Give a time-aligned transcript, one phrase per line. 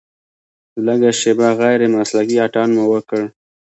[0.85, 3.23] لږه شېبه غیر مسلکي اتڼ مو وکړ.